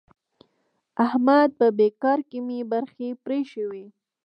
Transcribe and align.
د 0.03 0.03
احمد 1.05 1.49
په 1.59 1.67
بېګار 1.77 2.19
کې 2.29 2.39
مې 2.47 2.59
برځې 2.71 3.09
پرې 3.23 3.39
شوې. 3.51 3.85